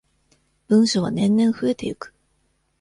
[0.67, 2.11] 文書は年々増えていく。